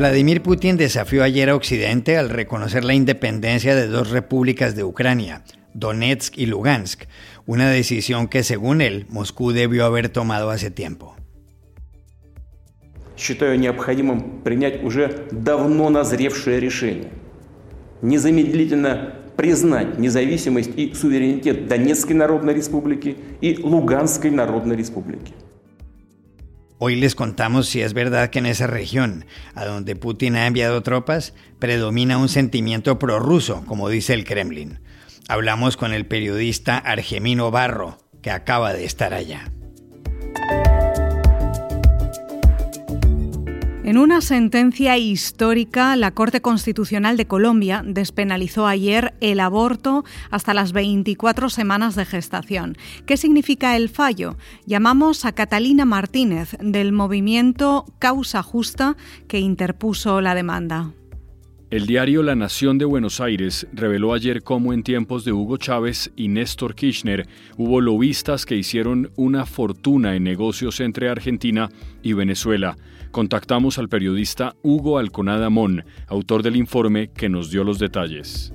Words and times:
Vladimir 0.00 0.42
Putin 0.42 0.76
desafió 0.76 1.22
ayer 1.22 1.48
a 1.48 1.56
Occidente 1.56 2.18
al 2.18 2.28
reconocer 2.28 2.84
la 2.84 2.94
independencia 2.94 3.74
de 3.74 3.86
dos 3.86 4.10
repúblicas 4.10 4.76
de 4.76 4.84
Ucrania, 4.84 5.42
Donetsk 5.72 6.36
y 6.36 6.46
Lugansk, 6.46 7.04
una 7.46 7.70
decisión 7.70 8.28
que 8.28 8.42
según 8.42 8.80
él 8.80 9.06
Moscú 9.08 9.52
debió 9.52 9.86
haber 9.86 10.10
tomado 10.10 10.50
hace 10.50 10.70
tiempo. 10.70 11.16
Считаю 13.16 13.58
необходимым 13.58 14.42
принять 14.44 14.84
уже 14.84 15.26
давно 15.30 15.88
назревшее 15.88 16.60
решение. 16.60 17.08
Незамедлительно 18.02 19.14
признать 19.36 19.98
независимость 19.98 20.70
и 20.76 20.92
суверенитет 20.94 21.68
Донецкой 21.68 22.16
Народной 22.16 22.54
Республики 22.54 23.16
и 23.40 23.58
Луганской 23.62 24.30
Народной 24.30 24.76
Республики. 24.76 25.32
Hoy 26.83 26.95
les 26.95 27.13
contamos 27.13 27.67
si 27.67 27.79
es 27.83 27.93
verdad 27.93 28.31
que 28.31 28.39
en 28.39 28.47
esa 28.47 28.65
región, 28.65 29.25
a 29.53 29.65
donde 29.65 29.95
Putin 29.95 30.35
ha 30.35 30.47
enviado 30.47 30.81
tropas, 30.81 31.35
predomina 31.59 32.17
un 32.17 32.27
sentimiento 32.27 32.97
prorruso, 32.97 33.63
como 33.67 33.87
dice 33.87 34.15
el 34.15 34.25
Kremlin. 34.25 34.79
Hablamos 35.27 35.77
con 35.77 35.93
el 35.93 36.07
periodista 36.07 36.79
Argemino 36.79 37.51
Barro, 37.51 37.99
que 38.23 38.31
acaba 38.31 38.73
de 38.73 38.85
estar 38.85 39.13
allá. 39.13 39.51
En 43.91 43.97
una 43.97 44.21
sentencia 44.21 44.97
histórica, 44.97 45.97
la 45.97 46.11
Corte 46.11 46.39
Constitucional 46.39 47.17
de 47.17 47.27
Colombia 47.27 47.83
despenalizó 47.85 48.65
ayer 48.65 49.13
el 49.19 49.41
aborto 49.41 50.05
hasta 50.29 50.53
las 50.53 50.71
24 50.71 51.49
semanas 51.49 51.95
de 51.95 52.05
gestación. 52.05 52.77
¿Qué 53.05 53.17
significa 53.17 53.75
el 53.75 53.89
fallo? 53.89 54.37
Llamamos 54.65 55.25
a 55.25 55.33
Catalina 55.33 55.83
Martínez 55.83 56.55
del 56.61 56.93
movimiento 56.93 57.83
Causa 57.99 58.41
Justa 58.43 58.95
que 59.27 59.39
interpuso 59.39 60.21
la 60.21 60.35
demanda. 60.35 60.93
El 61.69 61.85
diario 61.85 62.23
La 62.23 62.35
Nación 62.35 62.77
de 62.77 62.85
Buenos 62.85 63.19
Aires 63.19 63.67
reveló 63.73 64.13
ayer 64.13 64.41
cómo 64.41 64.71
en 64.71 64.83
tiempos 64.83 65.25
de 65.25 65.33
Hugo 65.33 65.57
Chávez 65.57 66.11
y 66.15 66.29
Néstor 66.29 66.75
Kirchner 66.75 67.27
hubo 67.57 67.81
lobistas 67.81 68.45
que 68.45 68.55
hicieron 68.55 69.11
una 69.17 69.45
fortuna 69.45 70.15
en 70.15 70.23
negocios 70.23 70.79
entre 70.79 71.09
Argentina 71.09 71.69
y 72.03 72.11
Venezuela. 72.11 72.77
Contactamos 73.11 73.77
al 73.77 73.89
periodista 73.89 74.55
Hugo 74.63 74.97
Alconada 74.97 75.49
Mon, 75.49 75.83
autor 76.07 76.43
del 76.43 76.55
informe 76.55 77.11
que 77.11 77.27
nos 77.27 77.51
dio 77.51 77.65
los 77.65 77.77
detalles. 77.77 78.53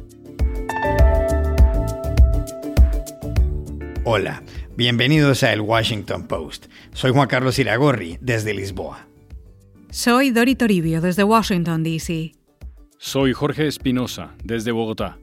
Hola, 4.05 4.43
bienvenidos 4.75 5.43
a 5.43 5.53
El 5.53 5.61
Washington 5.61 6.27
Post. 6.27 6.67
Soy 6.95 7.13
Juan 7.13 7.29
Carlos 7.29 7.59
Iragorri, 7.59 8.17
desde 8.23 8.55
Lisboa. 8.55 9.07
Soy 9.91 10.31
Dori 10.31 10.55
Toribio, 10.55 11.03
desde 11.03 11.23
Washington, 11.23 11.83
D.C. 11.83 12.33
Soy 12.97 13.35
Jorge 13.35 13.67
Espinosa, 13.67 14.37
desde 14.43 14.73
Bogotá. 14.73 15.19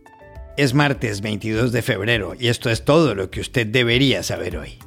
Es 0.58 0.76
martes 0.76 1.22
22 1.22 1.72
de 1.72 1.82
febrero 1.82 2.36
y 2.40 2.50
esto 2.50 2.70
es 2.70 2.86
todo 2.86 3.16
lo 3.16 3.32
que 3.32 3.42
usted 3.42 3.66
debería 3.66 4.22
saber 4.22 4.58
hoy. 4.58 4.78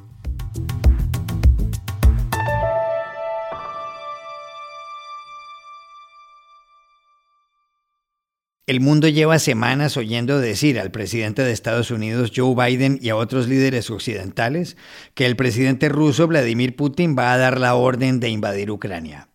El 8.67 8.81
mundo 8.81 9.07
lleva 9.07 9.39
semanas 9.39 9.95
oyendo 9.95 10.41
decir 10.41 10.77
al 10.77 10.91
presidente 10.91 11.41
de 11.41 11.53
Estados 11.53 11.89
Unidos 11.89 12.33
Joe 12.35 12.53
Biden 12.53 12.99
y 13.01 13.07
a 13.07 13.15
otros 13.15 13.47
líderes 13.47 13.89
occidentales 13.89 14.75
que 15.13 15.25
el 15.25 15.37
presidente 15.37 15.87
ruso 15.87 16.27
Vladimir 16.27 16.75
Putin 16.75 17.15
va 17.17 17.31
a 17.31 17.37
dar 17.37 17.61
la 17.61 17.75
orden 17.75 18.19
de 18.19 18.27
invadir 18.27 18.69
Ucrania. 18.69 19.29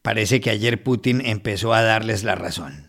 Parece 0.00 0.40
que 0.40 0.50
ayer 0.50 0.80
Putin 0.84 1.20
empezó 1.26 1.74
a 1.74 1.82
darles 1.82 2.22
la 2.22 2.36
razón. 2.36 2.87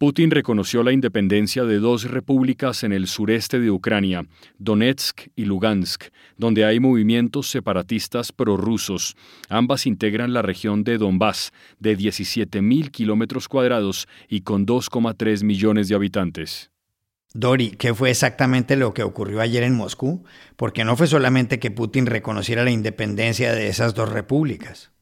Putin 0.00 0.30
reconoció 0.30 0.82
la 0.82 0.92
independencia 0.92 1.64
de 1.64 1.78
dos 1.78 2.10
repúblicas 2.10 2.84
en 2.84 2.94
el 2.94 3.06
sureste 3.06 3.60
de 3.60 3.70
Ucrania, 3.70 4.24
Donetsk 4.56 5.28
y 5.36 5.44
Lugansk, 5.44 6.04
donde 6.38 6.64
hay 6.64 6.80
movimientos 6.80 7.50
separatistas 7.50 8.32
prorrusos. 8.32 9.14
Ambas 9.50 9.84
integran 9.84 10.32
la 10.32 10.40
región 10.40 10.84
de 10.84 10.96
Donbass, 10.96 11.52
de 11.80 11.98
17.000 11.98 12.90
kilómetros 12.90 13.46
cuadrados 13.46 14.08
y 14.26 14.40
con 14.40 14.64
2,3 14.64 15.44
millones 15.44 15.88
de 15.88 15.96
habitantes. 15.96 16.70
Dori, 17.34 17.72
¿qué 17.72 17.92
fue 17.92 18.08
exactamente 18.08 18.76
lo 18.76 18.94
que 18.94 19.02
ocurrió 19.02 19.42
ayer 19.42 19.64
en 19.64 19.76
Moscú? 19.76 20.24
Porque 20.56 20.82
no 20.82 20.96
fue 20.96 21.08
solamente 21.08 21.58
que 21.58 21.70
Putin 21.70 22.06
reconociera 22.06 22.64
la 22.64 22.70
independencia 22.70 23.52
de 23.52 23.68
esas 23.68 23.92
dos 23.92 24.08
repúblicas. 24.08 24.92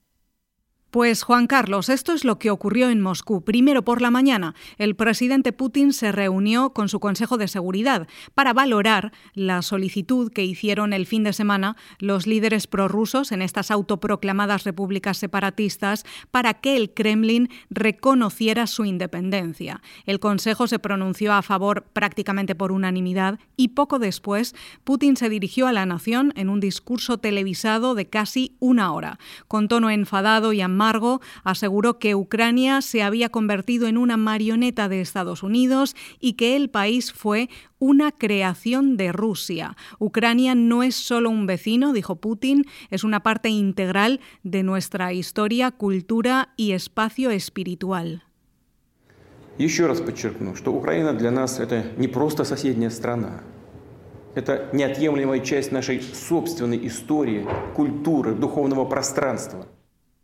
Pues 0.91 1.23
Juan 1.23 1.47
Carlos, 1.47 1.91
esto 1.91 2.15
es 2.15 2.25
lo 2.25 2.39
que 2.39 2.51
ocurrió 2.51 2.89
en 2.89 3.03
Moscú. 3.03 3.45
Primero 3.45 3.85
por 3.85 4.01
la 4.01 4.11
mañana, 4.11 4.55
el 4.79 4.97
presidente 4.97 5.53
Putin 5.53 5.93
se 5.93 6.13
reunió 6.13 6.71
con 6.71 6.89
su 6.89 6.99
Consejo 6.99 7.37
de 7.37 7.47
Seguridad 7.47 8.09
para 8.35 8.55
valorar 8.55 9.13
la 9.35 9.61
solicitud 9.61 10.33
que 10.33 10.47
hicieron 10.47 10.95
el 10.95 11.05
fin 11.05 11.25
de 11.25 11.35
semana 11.35 11.77
los 11.99 12.27
líderes 12.27 12.67
prorrusos 12.67 13.33
en 13.33 13.43
estas 13.43 13.71
autoproclamadas 13.71 14.65
repúblicas 14.65 15.19
separatistas 15.19 16.07
para 16.31 16.55
que 16.55 16.75
el 16.75 16.95
Kremlin 16.95 17.51
reconociera 17.69 18.67
su 18.67 18.87
independencia. 18.87 19.83
El 20.07 20.21
Consejo 20.21 20.69
se 20.69 20.79
pronunció 20.79 21.35
a 21.35 21.43
favor 21.43 21.83
prácticamente 21.93 22.55
por 22.55 22.73
unanimidad 22.73 23.39
y 23.59 23.69
poco 23.69 23.99
después 23.99 24.55
Putin 24.85 25.19
se 25.19 25.29
dirigió 25.29 25.67
a 25.67 25.75
la 25.75 25.85
nación 25.85 26.33
en 26.35 26.49
un 26.49 26.61
discurso 26.61 27.19
televisado 27.19 27.95
de 27.95 28.09
casi 28.09 28.57
una 28.59 28.91
hora, 28.95 29.19
con 29.49 29.69
tono 29.69 29.91
enfadado 29.91 30.55
y 30.55 30.63
embargo, 30.78 31.22
aseguró 31.44 32.00
que 32.00 32.16
Ucrania 32.16 32.82
se 32.82 33.04
había 33.04 33.30
convertido 33.30 33.88
en 33.88 33.98
una 33.98 34.18
marioneta 34.18 34.90
de 34.90 35.02
Estados 35.02 35.44
Unidos 35.44 35.96
y 36.20 36.34
que 36.34 36.56
el 36.56 36.70
país 36.70 37.12
fue 37.14 37.50
una 37.80 38.12
creación 38.12 38.96
de 38.98 39.12
Rusia. 39.12 39.76
Ucrania 40.00 40.56
no 40.56 40.84
es 40.84 40.96
solo 40.96 41.30
un 41.30 41.46
vecino, 41.46 41.94
dijo 41.94 42.16
Putin, 42.16 42.66
es 42.90 43.04
una 43.04 43.22
parte 43.22 43.50
integral 43.50 44.22
de 44.44 44.64
nuestra 44.64 45.14
historia, 45.14 45.72
cultura 45.72 46.54
y 46.56 46.72
espacio 46.72 47.30
espiritual. 47.30 48.24
Еще 49.60 49.86
раз 49.86 50.02
подчеркну, 50.02 50.56
что 50.56 50.74
Украина 50.74 51.14
для 51.14 51.30
нас 51.30 51.60
это 51.60 51.84
не 51.98 52.08
просто 52.08 52.44
соседняя 52.44 52.90
страна. 52.90 53.44
Это 54.34 54.70
неотъемлемая 54.74 55.42
часть 55.42 55.72
нашей 55.72 56.02
собственной 56.02 56.88
истории, 56.88 57.48
культуры, 57.76 58.34
духовного 58.34 58.86
пространства. 58.86 59.68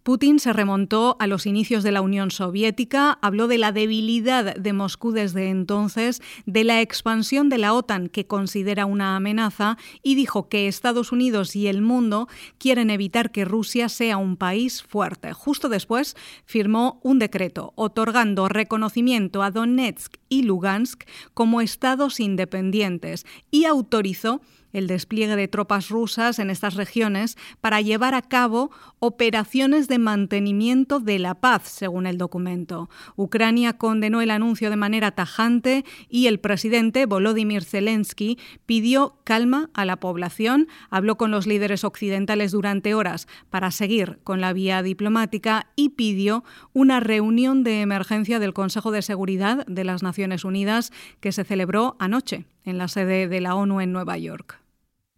Putin 0.04 0.38
se 0.38 0.52
remontó 0.52 1.16
a 1.18 1.26
los 1.26 1.46
inicios 1.46 1.82
de 1.82 1.90
la 1.90 2.02
Unión 2.02 2.30
Soviética, 2.30 3.18
habló 3.22 3.48
de 3.48 3.56
la 3.56 3.72
debilidad 3.72 4.54
de 4.54 4.72
Moscú 4.74 5.12
desde 5.12 5.48
entonces, 5.48 6.20
de 6.44 6.62
la 6.62 6.82
expansión 6.82 7.48
de 7.48 7.56
la 7.56 7.72
OTAN 7.72 8.08
que 8.08 8.26
considera 8.26 8.84
una 8.84 9.16
amenaza 9.16 9.78
y 10.02 10.14
dijo 10.14 10.50
que 10.50 10.68
Estados 10.68 11.10
Unidos 11.10 11.56
y 11.56 11.68
el 11.68 11.80
mundo 11.80 12.28
quieren 12.58 12.90
evitar 12.90 13.32
que 13.32 13.46
Rusia 13.46 13.88
sea 13.88 14.18
un 14.18 14.36
país 14.36 14.82
fuerte. 14.82 15.32
Justo 15.32 15.70
después 15.70 16.16
firmó 16.44 17.00
un 17.02 17.18
decreto 17.18 17.72
otorgando 17.74 18.50
reconocimiento 18.50 19.42
a 19.42 19.50
Donetsk 19.50 20.16
y 20.28 20.42
Lugansk 20.42 21.04
como 21.32 21.62
estados 21.62 22.20
independientes 22.20 23.24
y 23.50 23.64
autorizó 23.64 24.42
el 24.74 24.86
despliegue 24.86 25.36
de 25.36 25.48
tropas 25.48 25.88
rusas 25.88 26.38
en 26.38 26.50
estas 26.50 26.74
regiones 26.74 27.38
para 27.62 27.80
llevar 27.80 28.14
a 28.14 28.20
cabo 28.20 28.70
operaciones 28.98 29.88
de 29.88 29.98
mantenimiento 29.98 31.00
de 31.00 31.18
la 31.18 31.34
paz, 31.36 31.62
según 31.68 32.06
el 32.06 32.18
documento. 32.18 32.90
Ucrania 33.16 33.78
condenó 33.78 34.20
el 34.20 34.30
anuncio 34.30 34.68
de 34.68 34.76
manera 34.76 35.12
tajante 35.12 35.84
y 36.10 36.26
el 36.26 36.40
presidente 36.40 37.06
Volodymyr 37.06 37.64
Zelensky 37.64 38.38
pidió 38.66 39.16
calma 39.24 39.70
a 39.72 39.84
la 39.84 39.96
población, 39.96 40.68
habló 40.90 41.16
con 41.16 41.30
los 41.30 41.46
líderes 41.46 41.84
occidentales 41.84 42.52
durante 42.52 42.94
horas 42.94 43.28
para 43.50 43.70
seguir 43.70 44.18
con 44.24 44.40
la 44.40 44.52
vía 44.52 44.82
diplomática 44.82 45.68
y 45.76 45.90
pidió 45.90 46.44
una 46.72 47.00
reunión 47.00 47.62
de 47.62 47.80
emergencia 47.80 48.38
del 48.38 48.52
Consejo 48.52 48.90
de 48.90 49.02
Seguridad 49.02 49.64
de 49.66 49.84
las 49.84 50.02
Naciones 50.02 50.44
Unidas 50.44 50.92
que 51.20 51.32
se 51.32 51.44
celebró 51.44 51.96
anoche 51.98 52.46
en 52.64 52.78
la 52.78 52.88
sede 52.88 53.28
de 53.28 53.40
la 53.40 53.54
ONU 53.54 53.80
en 53.80 53.92
Nueva 53.92 54.18
York. 54.18 54.63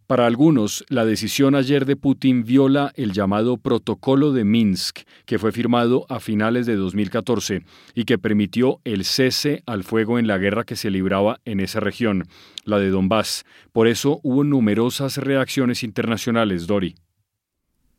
Para 0.07 0.25
algunos, 0.25 0.85
la 0.87 1.03
decisión 1.03 1.53
ayer 1.53 1.85
de 1.85 1.97
Putin 1.97 2.45
viola 2.45 2.93
el 2.95 3.11
llamado 3.11 3.57
Protocolo 3.57 4.31
de 4.31 4.45
Minsk, 4.45 4.99
que 5.25 5.37
fue 5.37 5.51
firmado 5.51 6.05
a 6.07 6.21
finales 6.21 6.65
de 6.65 6.77
2014 6.77 7.63
y 7.93 8.05
que 8.05 8.17
permitió 8.17 8.79
el 8.85 9.03
cese 9.03 9.63
al 9.65 9.83
fuego 9.83 10.17
en 10.17 10.25
la 10.25 10.37
guerra 10.37 10.63
que 10.63 10.77
se 10.77 10.91
libraba 10.91 11.41
en 11.43 11.59
esa 11.59 11.81
región, 11.81 12.23
la 12.63 12.79
de 12.79 12.89
Donbass. 12.89 13.43
Por 13.73 13.85
eso 13.87 14.21
hubo 14.23 14.45
numerosas 14.45 15.17
reacciones 15.17 15.83
internacionales, 15.83 16.67
Dori. 16.67 16.95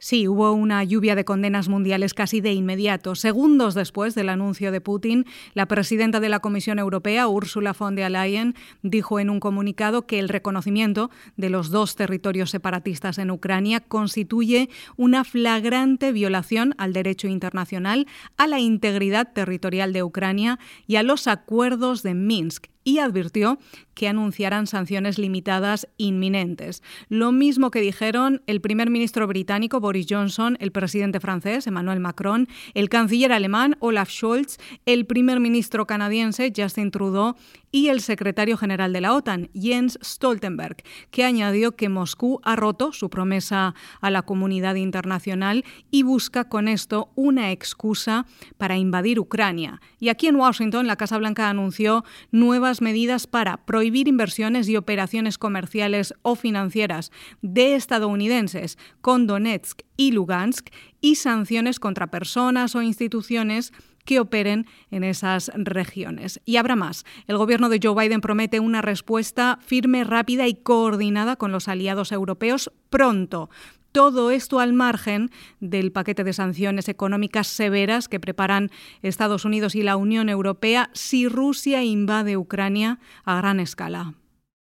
Sí, 0.01 0.29
hubo 0.29 0.53
una 0.53 0.85
lluvia 0.85 1.17
de 1.17 1.25
condenas 1.25 1.69
mundiales 1.69 2.15
casi 2.15 2.41
de 2.41 2.53
inmediato. 2.53 3.17
Segundos 3.17 3.75
después 3.75 4.15
del 4.15 4.29
anuncio 4.29 4.71
de 4.71 4.81
Putin, 4.81 5.27
la 5.55 5.67
presidenta 5.67 6.21
de 6.21 6.29
la 6.29 6.39
Comisión 6.39 6.79
Europea, 6.79 7.27
Ursula 7.27 7.75
von 7.77 7.97
der 7.97 8.13
Leyen, 8.13 8.55
dijo 8.83 9.19
en 9.19 9.29
un 9.29 9.41
comunicado 9.41 10.07
que 10.07 10.21
el 10.21 10.29
reconocimiento 10.29 11.11
de 11.37 11.51
los 11.51 11.71
dos 11.71 11.97
territorios 11.97 12.51
separatistas 12.51 13.19
en 13.19 13.33
Ucrania 13.33 13.81
constituye 13.81 14.71
una 14.97 15.25
flagrante 15.25 16.13
violación 16.13 16.77
al 16.79 16.93
derecho 16.93 17.27
internacional, 17.27 18.07
a 18.37 18.47
la 18.47 18.61
integridad 18.61 19.33
territorial 19.33 19.93
de 19.93 20.05
Ucrania 20.05 20.61
y 20.87 20.95
a 20.95 21.03
los 21.03 21.27
acuerdos 21.27 22.05
de 22.05 22.15
Minsk 22.15 22.67
y 22.89 23.01
advirtió 23.01 23.59
que 23.93 24.09
anunciarán 24.09 24.67
sanciones 24.67 25.19
limitadas 25.19 25.87
inminentes. 25.99 26.83
Lo 27.11 27.33
mismo 27.33 27.71
que 27.71 27.83
dijeron 27.83 28.41
el 28.47 28.63
primer 28.63 28.89
ministro 28.89 29.27
británico 29.27 29.79
Boris 29.79 30.07
Johnson, 30.09 30.57
el 30.59 30.73
presidente 30.73 31.21
francés 31.21 31.67
Emmanuel 31.67 32.01
Macron, 32.01 32.49
el 32.73 32.89
canciller 32.89 33.31
alemán 33.33 33.77
Olaf 33.81 34.09
Scholz, 34.09 34.57
el 34.87 35.05
primer 35.05 35.39
ministro 35.39 35.87
canadiense 35.87 36.51
Justin 36.57 36.91
Trudeau 36.91 37.35
y 37.71 37.89
el 37.89 38.01
secretario 38.01 38.57
general 38.57 38.93
de 38.93 39.01
la 39.01 39.15
OTAN, 39.15 39.51
Jens 39.55 39.99
Stoltenberg, 40.03 40.77
que 41.11 41.25
añadió 41.25 41.77
que 41.77 41.89
Moscú 41.89 42.41
ha 42.43 42.57
roto 42.57 42.93
su 42.93 43.11
promesa 43.11 43.75
a 44.01 44.11
la 44.11 44.23
comunidad 44.23 44.77
internacional 44.77 45.65
y 45.91 46.03
busca 46.03 46.49
con 46.49 46.69
esto 46.69 47.11
una 47.15 47.53
excusa 47.53 48.27
para 48.57 48.77
invadir 48.77 49.21
Ucrania. 49.21 49.81
Y 49.99 50.09
aquí 50.09 50.27
en 50.29 50.37
Washington, 50.37 50.87
la 50.87 50.97
Casa 50.97 51.19
Blanca 51.19 51.49
anunció 51.49 52.05
nuevas 52.31 52.81
medidas 52.81 53.27
para 53.27 53.65
prohibir 53.67 54.09
inversiones 54.09 54.69
y 54.69 54.77
operaciones 54.77 55.39
comerciales 55.39 56.15
o 56.23 56.37
financieras 56.37 57.11
de 57.43 57.75
estadounidenses 57.75 58.79
con 59.01 59.27
Donetsk 59.27 59.83
y 59.97 60.13
Lugansk 60.13 60.69
y 61.01 61.17
sanciones 61.17 61.81
contra 61.81 62.09
personas 62.09 62.75
o 62.75 62.83
instituciones 62.83 63.73
que 64.09 64.21
operen 64.21 64.67
en 64.91 65.05
esas 65.05 65.53
regiones. 65.55 66.41
Y 66.47 66.57
habrá 66.57 66.77
más. 66.77 67.05
El 67.27 67.37
gobierno 67.37 67.69
de 67.69 67.79
Joe 67.81 67.95
Biden 67.95 68.23
promete 68.23 68.59
una 68.59 68.81
respuesta 68.81 69.59
firme, 69.61 70.03
rápida 70.03 70.49
y 70.49 70.55
coordinada 70.55 71.37
con 71.37 71.53
los 71.53 71.69
aliados 71.69 72.11
europeos 72.11 72.73
pronto. 72.89 73.51
Todo 73.93 74.31
esto 74.31 74.61
al 74.61 74.73
margen 74.73 75.31
del 75.61 75.93
paquete 75.93 76.25
de 76.25 76.33
sanciones 76.33 76.89
económicas 76.89 77.49
severas 77.49 78.09
que 78.09 78.19
preparan 78.19 78.71
Estados 79.03 79.45
Unidos 79.45 79.75
y 79.75 79.83
la 79.83 79.97
Unión 79.97 80.31
Europea 80.31 80.89
si 80.95 81.29
Rusia 81.29 81.85
invade 81.85 82.39
Ucrania 82.39 83.01
a 83.27 83.37
gran 83.37 83.61
escala. 83.61 84.15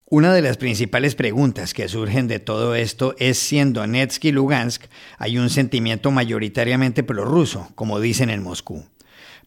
Una 0.06 0.32
de 0.32 0.42
las 0.42 0.58
principales 0.58 1.16
preguntas 1.16 1.74
que 1.74 1.88
surgen 1.88 2.28
de 2.28 2.38
todo 2.38 2.76
esto 2.76 3.16
es 3.18 3.36
si 3.36 3.58
en 3.58 3.72
Donetsk 3.72 4.26
y 4.26 4.30
Lugansk 4.30 4.84
hay 5.18 5.38
un 5.38 5.50
sentimiento 5.50 6.12
mayoritariamente 6.12 7.02
prorruso, 7.02 7.72
como 7.74 7.98
dicen 7.98 8.30
en 8.30 8.44
Moscú. 8.44 8.84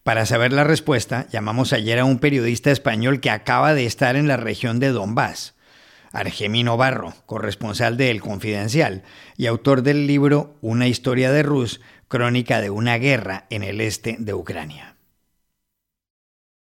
Para 0.07 0.25
saber 0.25 0.53
la 0.53 0.63
respuesta, 0.63 1.27
llamamos 1.33 1.73
ayer 1.73 1.99
a 1.99 2.05
un 2.05 2.19
periodista 2.19 2.71
español 2.71 3.19
que 3.19 3.29
acaba 3.29 3.73
de 3.73 3.85
estar 3.85 4.15
en 4.15 4.29
la 4.29 4.37
región 4.37 4.79
de 4.79 4.93
Donbass, 4.93 5.53
Argemino 6.13 6.77
Barro, 6.77 7.13
corresponsal 7.25 7.97
de 7.97 8.09
El 8.09 8.21
Confidencial 8.21 9.03
y 9.35 9.47
autor 9.47 9.81
del 9.81 10.07
libro 10.07 10.55
Una 10.61 10.87
historia 10.87 11.29
de 11.33 11.43
Rus, 11.43 11.81
crónica 12.07 12.61
de 12.61 12.69
una 12.69 12.97
guerra 12.97 13.47
en 13.49 13.63
el 13.63 13.81
este 13.81 14.15
de 14.17 14.33
Ucrania. 14.33 14.96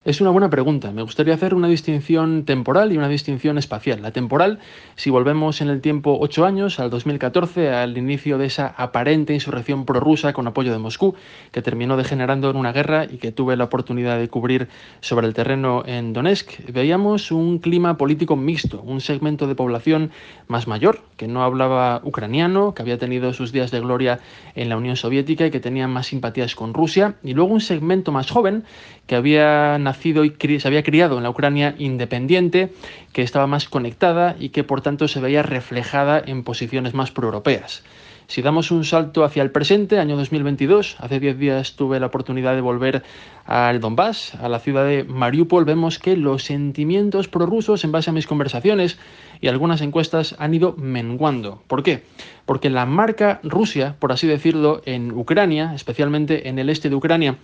Es 0.04 0.20
una 0.20 0.28
buena 0.28 0.50
pregunta. 0.50 0.92
Me 0.92 1.00
gustaría 1.00 1.32
hacer 1.32 1.54
una 1.54 1.66
distinción 1.66 2.44
temporal 2.44 2.92
y 2.92 2.98
una 2.98 3.08
distinción 3.08 3.56
espacial. 3.56 4.02
La 4.02 4.10
temporal, 4.10 4.58
si 4.96 5.08
volvemos 5.08 5.62
en 5.62 5.70
el 5.70 5.80
tiempo 5.80 6.18
ocho 6.20 6.44
años, 6.44 6.78
al 6.78 6.90
2014, 6.90 7.70
al 7.70 7.96
inicio 7.96 8.36
de 8.36 8.44
esa 8.44 8.66
aparente 8.66 9.32
insurrección 9.32 9.86
prorrusa 9.86 10.34
con 10.34 10.46
apoyo 10.46 10.72
de 10.72 10.78
Moscú, 10.78 11.14
que 11.52 11.62
terminó 11.62 11.96
degenerando 11.96 12.50
en 12.50 12.56
una 12.56 12.72
guerra 12.72 13.06
y 13.06 13.16
que 13.16 13.32
tuve 13.32 13.56
la 13.56 13.64
oportunidad 13.64 14.18
de 14.18 14.28
cubrir 14.28 14.68
sobre 15.00 15.26
el 15.26 15.32
terreno 15.32 15.82
en 15.86 16.12
Donetsk, 16.12 16.70
veíamos 16.70 17.32
un 17.32 17.58
clima 17.58 17.96
político 17.96 18.36
mixto, 18.36 18.82
un 18.82 19.00
segmento 19.00 19.46
de 19.46 19.54
población 19.54 20.10
más 20.48 20.68
mayor, 20.68 21.00
que 21.16 21.28
no 21.28 21.42
hablaba 21.42 22.02
ucraniano, 22.04 22.74
que 22.74 22.82
había 22.82 22.98
tenido 22.98 23.32
sus 23.32 23.52
días 23.52 23.70
de 23.70 23.80
gloria 23.80 24.20
en 24.54 24.68
la 24.68 24.76
Unión 24.76 24.96
Soviética 24.96 25.46
y 25.46 25.50
que 25.50 25.60
tenía 25.60 25.88
más 25.88 26.08
simpatías 26.08 26.54
con 26.54 26.74
Rusia, 26.74 27.14
y 27.22 27.32
luego 27.32 27.54
un 27.54 27.62
segmento 27.62 28.12
más 28.12 28.30
joven, 28.30 28.64
que 29.06 29.16
había 29.16 29.78
nacido 29.78 29.93
se 29.94 30.68
había 30.68 30.82
criado 30.82 31.16
en 31.16 31.22
la 31.22 31.30
Ucrania 31.30 31.74
independiente, 31.78 32.72
que 33.12 33.22
estaba 33.22 33.46
más 33.46 33.68
conectada 33.68 34.36
y 34.38 34.50
que 34.50 34.64
por 34.64 34.80
tanto 34.80 35.08
se 35.08 35.20
veía 35.20 35.42
reflejada 35.42 36.22
en 36.24 36.44
posiciones 36.44 36.94
más 36.94 37.10
proeuropeas. 37.10 37.82
Si 38.26 38.40
damos 38.40 38.70
un 38.70 38.84
salto 38.84 39.22
hacia 39.22 39.42
el 39.42 39.50
presente, 39.50 39.98
año 39.98 40.16
2022, 40.16 40.96
hace 40.98 41.20
10 41.20 41.38
días 41.38 41.76
tuve 41.76 42.00
la 42.00 42.06
oportunidad 42.06 42.54
de 42.54 42.62
volver 42.62 43.02
al 43.44 43.80
Donbass, 43.80 44.34
a 44.36 44.48
la 44.48 44.60
ciudad 44.60 44.86
de 44.86 45.04
Mariupol, 45.04 45.66
vemos 45.66 45.98
que 45.98 46.16
los 46.16 46.44
sentimientos 46.44 47.28
prorrusos, 47.28 47.84
en 47.84 47.92
base 47.92 48.10
a 48.10 48.14
mis 48.14 48.26
conversaciones 48.26 48.98
y 49.44 49.48
algunas 49.48 49.82
encuestas, 49.82 50.34
han 50.38 50.54
ido 50.54 50.74
menguando. 50.78 51.62
¿Por 51.66 51.82
qué? 51.82 52.02
Porque 52.46 52.70
la 52.70 52.86
marca 52.86 53.40
Rusia, 53.42 53.94
por 53.98 54.10
así 54.10 54.26
decirlo, 54.26 54.80
en 54.86 55.12
Ucrania, 55.12 55.72
especialmente 55.74 56.48
en 56.48 56.58
el 56.58 56.70
este 56.70 56.88
de 56.88 56.94
Ucrania, 56.94 57.36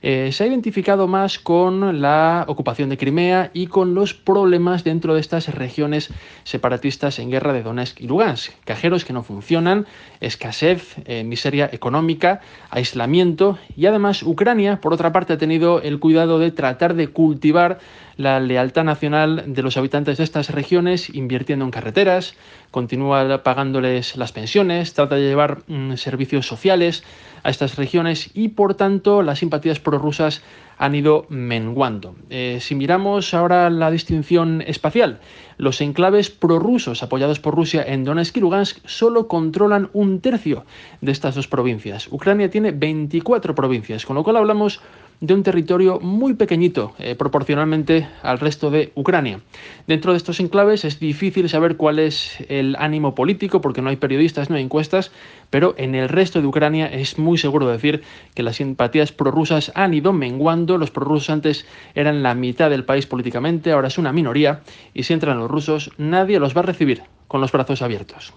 eh, 0.00 0.30
se 0.30 0.44
ha 0.44 0.46
identificado 0.46 1.08
más 1.08 1.40
con 1.40 2.00
la 2.00 2.44
ocupación 2.46 2.90
de 2.90 2.96
Crimea 2.96 3.50
y 3.54 3.66
con 3.66 3.96
los 3.96 4.14
problemas 4.14 4.84
dentro 4.84 5.14
de 5.14 5.20
estas 5.20 5.52
regiones 5.52 6.12
separatistas 6.44 7.18
en 7.18 7.32
guerra 7.32 7.52
de 7.52 7.64
Donetsk 7.64 8.00
y 8.00 8.06
Lugansk. 8.06 8.52
Cajeros 8.64 9.04
que 9.04 9.12
no 9.12 9.24
funcionan, 9.24 9.86
escasez, 10.20 10.94
eh, 11.06 11.24
miseria 11.24 11.68
económica, 11.72 12.40
aislamiento 12.70 13.58
y 13.76 13.86
además 13.86 14.22
Ucrania, 14.22 14.80
por 14.80 14.92
otra 14.92 15.10
parte, 15.10 15.32
ha 15.32 15.38
tenido 15.38 15.82
el 15.82 15.98
cuidado 15.98 16.38
de 16.38 16.52
tratar 16.52 16.94
de 16.94 17.08
cultivar 17.08 17.80
la 18.16 18.40
lealtad 18.40 18.82
nacional 18.82 19.44
de 19.46 19.62
los 19.62 19.76
habitantes 19.76 20.18
de 20.18 20.24
estas 20.24 20.50
regiones, 20.50 21.08
invirtiendo 21.14 21.47
en 21.52 21.70
carreteras, 21.70 22.34
continúa 22.70 23.42
pagándoles 23.42 24.16
las 24.16 24.32
pensiones, 24.32 24.94
trata 24.94 25.16
de 25.16 25.22
llevar 25.22 25.62
mm, 25.66 25.94
servicios 25.94 26.46
sociales 26.46 27.04
a 27.42 27.50
estas 27.50 27.76
regiones 27.76 28.30
y 28.34 28.48
por 28.48 28.74
tanto 28.74 29.22
las 29.22 29.38
simpatías 29.38 29.80
prorrusas 29.80 30.42
han 30.76 30.94
ido 30.94 31.26
menguando. 31.28 32.14
Eh, 32.30 32.58
si 32.60 32.74
miramos 32.74 33.34
ahora 33.34 33.68
la 33.68 33.90
distinción 33.90 34.62
espacial, 34.62 35.20
los 35.56 35.80
enclaves 35.80 36.30
prorrusos 36.30 37.02
apoyados 37.02 37.40
por 37.40 37.54
Rusia 37.54 37.84
en 37.86 38.04
Donetsk 38.04 38.36
y 38.36 38.40
Lugansk 38.40 38.78
solo 38.86 39.26
controlan 39.26 39.90
un 39.92 40.20
tercio 40.20 40.64
de 41.00 41.12
estas 41.12 41.34
dos 41.34 41.48
provincias. 41.48 42.08
Ucrania 42.12 42.48
tiene 42.48 42.70
24 42.70 43.54
provincias, 43.54 44.06
con 44.06 44.14
lo 44.14 44.22
cual 44.22 44.36
hablamos 44.36 44.80
de 45.20 45.34
un 45.34 45.42
territorio 45.42 45.98
muy 46.00 46.34
pequeñito 46.34 46.94
eh, 46.98 47.14
proporcionalmente 47.16 48.08
al 48.22 48.38
resto 48.38 48.70
de 48.70 48.92
Ucrania. 48.94 49.40
Dentro 49.86 50.12
de 50.12 50.18
estos 50.18 50.38
enclaves 50.40 50.84
es 50.84 51.00
difícil 51.00 51.48
saber 51.48 51.76
cuál 51.76 51.98
es 51.98 52.38
el 52.48 52.76
ánimo 52.78 53.14
político 53.14 53.60
porque 53.60 53.82
no 53.82 53.90
hay 53.90 53.96
periodistas, 53.96 54.48
no 54.48 54.56
hay 54.56 54.62
encuestas, 54.62 55.10
pero 55.50 55.74
en 55.76 55.94
el 55.94 56.08
resto 56.08 56.40
de 56.40 56.46
Ucrania 56.46 56.86
es 56.86 57.18
muy 57.18 57.38
seguro 57.38 57.68
decir 57.68 58.02
que 58.34 58.42
las 58.42 58.56
simpatías 58.56 59.12
prorrusas 59.12 59.72
han 59.74 59.94
ido 59.94 60.12
menguando. 60.12 60.78
Los 60.78 60.90
prorrusos 60.90 61.30
antes 61.30 61.66
eran 61.94 62.22
la 62.22 62.34
mitad 62.34 62.70
del 62.70 62.84
país 62.84 63.06
políticamente, 63.06 63.72
ahora 63.72 63.88
es 63.88 63.98
una 63.98 64.12
minoría 64.12 64.60
y 64.94 65.02
si 65.02 65.12
entran 65.12 65.38
los 65.38 65.50
rusos 65.50 65.90
nadie 65.98 66.38
los 66.38 66.56
va 66.56 66.60
a 66.60 66.64
recibir 66.64 67.02
con 67.26 67.40
los 67.40 67.52
brazos 67.52 67.82
abiertos. 67.82 68.32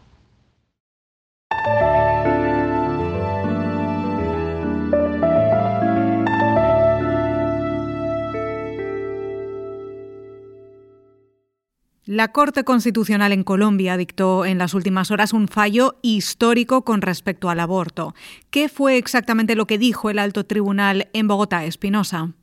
La 12.13 12.33
Corte 12.33 12.65
Constitucional 12.65 13.31
en 13.31 13.45
Colombia 13.45 13.95
dictó 13.95 14.43
en 14.43 14.57
las 14.57 14.73
últimas 14.73 15.11
horas 15.11 15.31
un 15.31 15.47
fallo 15.47 15.95
histórico 16.01 16.83
con 16.83 17.01
respecto 17.01 17.49
al 17.49 17.61
aborto. 17.61 18.13
¿Qué 18.49 18.67
fue 18.67 18.97
exactamente 18.97 19.55
lo 19.55 19.65
que 19.65 19.77
dijo 19.77 20.09
el 20.09 20.19
alto 20.19 20.45
tribunal 20.45 21.07
en 21.13 21.29
Bogotá, 21.29 21.63
Espinosa? 21.63 22.33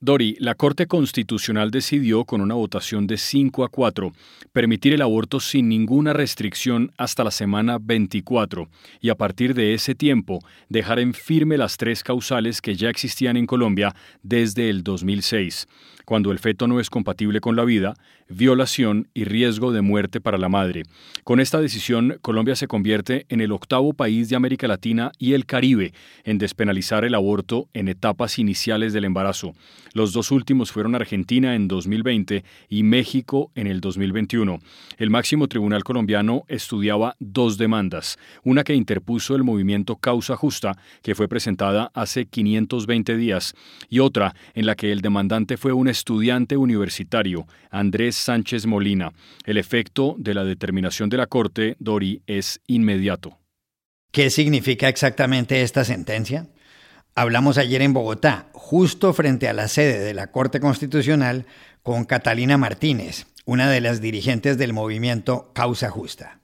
Dori, 0.00 0.34
la 0.40 0.54
Corte 0.56 0.86
Constitucional 0.86 1.70
decidió 1.70 2.24
con 2.24 2.40
una 2.40 2.54
votación 2.54 3.06
de 3.06 3.18
5 3.18 3.62
a 3.62 3.68
4 3.68 4.12
permitir 4.50 4.94
el 4.94 5.02
aborto 5.02 5.38
sin 5.38 5.68
ninguna 5.68 6.12
restricción 6.12 6.90
hasta 6.96 7.22
la 7.22 7.30
semana 7.30 7.78
24 7.80 8.68
y 9.00 9.10
a 9.10 9.14
partir 9.14 9.54
de 9.54 9.74
ese 9.74 9.94
tiempo 9.94 10.40
dejar 10.68 10.98
en 10.98 11.14
firme 11.14 11.56
las 11.56 11.76
tres 11.76 12.02
causales 12.02 12.60
que 12.60 12.74
ya 12.74 12.88
existían 12.88 13.36
en 13.36 13.46
Colombia 13.46 13.94
desde 14.24 14.70
el 14.70 14.82
2006, 14.82 15.68
cuando 16.04 16.32
el 16.32 16.38
feto 16.38 16.66
no 16.66 16.80
es 16.80 16.90
compatible 16.90 17.40
con 17.40 17.56
la 17.56 17.64
vida, 17.64 17.94
violación 18.28 19.08
y 19.14 19.24
riesgo 19.24 19.72
de 19.72 19.82
muerte 19.82 20.20
para 20.20 20.38
la 20.38 20.48
madre. 20.48 20.84
Con 21.24 21.40
esta 21.40 21.60
decisión, 21.60 22.18
Colombia 22.22 22.56
se 22.56 22.66
convierte 22.66 23.26
en 23.28 23.40
el 23.40 23.52
octavo 23.52 23.92
país 23.92 24.28
de 24.28 24.36
América 24.36 24.66
Latina 24.68 25.12
y 25.18 25.34
el 25.34 25.46
Caribe 25.46 25.92
en 26.24 26.38
despenalizar 26.38 27.04
el 27.04 27.14
aborto 27.14 27.68
en 27.74 27.88
etapas 27.88 28.38
iniciales 28.38 28.92
del 28.92 29.04
embarazo 29.04 29.54
Los 29.92 30.12
dos 30.12 30.30
últimos 30.30 30.72
fueron 30.72 30.94
Argentina 30.94 31.54
en 31.54 31.68
2020 31.68 32.44
y 32.68 32.82
México 32.82 33.50
en 33.54 33.66
el 33.66 33.80
2021. 33.80 34.58
El 34.96 35.10
máximo 35.10 35.48
tribunal 35.48 35.84
colombiano 35.84 36.44
estudiaba 36.48 37.16
dos 37.18 37.58
demandas, 37.58 38.18
una 38.42 38.64
que 38.64 38.74
interpuso 38.74 39.36
el 39.36 39.44
movimiento 39.44 39.96
Causa 39.96 40.36
Justa, 40.36 40.76
que 41.02 41.14
fue 41.14 41.28
presentada 41.28 41.90
hace 41.94 42.26
520 42.26 43.16
días, 43.16 43.54
y 43.88 43.98
otra 43.98 44.34
en 44.54 44.66
la 44.66 44.74
que 44.74 44.92
el 44.92 45.00
demandante 45.00 45.56
fue 45.56 45.72
un 45.72 45.88
estudiante 45.92 46.56
universitario, 46.56 47.46
Andrés 47.70 48.16
Sánchez 48.16 48.66
Molina. 48.66 49.12
El 49.44 49.56
efecto 49.56 50.16
de 50.18 50.34
la 50.34 50.42
determinación 50.42 51.08
de 51.08 51.18
la 51.18 51.28
Corte, 51.28 51.76
Dori, 51.78 52.22
es 52.26 52.60
inmediato. 52.66 53.38
¿Qué 54.10 54.28
significa 54.28 54.88
exactamente 54.88 55.62
esta 55.62 55.84
sentencia? 55.84 56.48
Hablamos 57.14 57.56
ayer 57.56 57.80
en 57.80 57.92
Bogotá, 57.92 58.48
justo 58.52 59.12
frente 59.12 59.48
a 59.48 59.52
la 59.52 59.68
sede 59.68 60.00
de 60.00 60.14
la 60.14 60.32
Corte 60.32 60.58
Constitucional, 60.58 61.46
con 61.82 62.04
Catalina 62.04 62.58
Martínez, 62.58 63.26
una 63.44 63.70
de 63.70 63.80
las 63.80 64.00
dirigentes 64.00 64.58
del 64.58 64.72
movimiento 64.72 65.52
Causa 65.54 65.88
Justa. 65.90 66.41